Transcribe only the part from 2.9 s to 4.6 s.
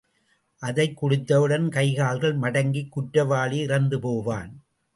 குற்றவாளி இறந்து போவான்.